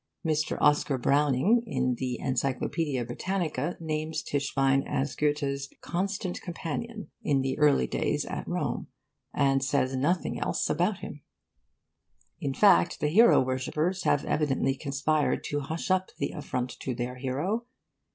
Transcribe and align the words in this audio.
Mr. 0.25 0.57
Oscar 0.59 0.97
Browning, 0.97 1.61
in 1.67 1.93
the 1.93 2.17
'Encyclopaedia 2.19 3.05
Britannica,' 3.05 3.77
names 3.79 4.23
Tischbein 4.23 4.83
as 4.87 5.15
Goethe's 5.15 5.69
'constant 5.81 6.41
companion' 6.41 7.11
in 7.21 7.41
the 7.43 7.55
early 7.59 7.85
days 7.85 8.25
at 8.25 8.47
Rome 8.47 8.87
and 9.31 9.63
says 9.63 9.95
nothing 9.95 10.39
else 10.39 10.67
about 10.71 11.01
him! 11.01 11.21
In 12.39 12.55
fact, 12.55 12.99
the 12.99 13.09
hero 13.09 13.41
worshippers 13.43 14.01
have 14.01 14.25
evidently 14.25 14.73
conspired 14.75 15.43
to 15.49 15.59
hush 15.59 15.91
up 15.91 16.09
the 16.17 16.31
affront 16.31 16.71
to 16.79 16.95
their 16.95 17.17
hero. 17.17 17.67